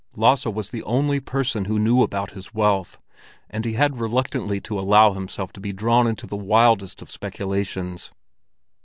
[0.15, 2.99] Lasse was the only person who knew about his wealth,
[3.51, 8.11] and he had reluctantly to allow himself to be drawn into the wildest of speculations.